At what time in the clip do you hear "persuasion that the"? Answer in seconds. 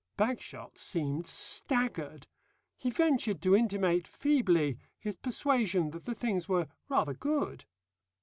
5.15-6.15